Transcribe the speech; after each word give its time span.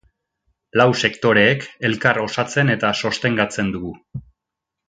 Lau 0.79 0.87
sektoreek 1.07 1.67
elkar 1.91 2.21
osatzen 2.23 2.75
eta 2.79 2.93
sostengatzen 3.05 3.73
dugu. 3.77 3.97